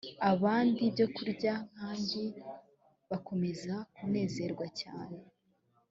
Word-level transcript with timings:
abandi 0.31 0.77
ibyokurya 0.89 1.53
n 1.61 1.63
kandi 1.77 2.21
bakomeza 3.09 3.73
kunezerwa 3.95 4.65
cyane 4.81 5.17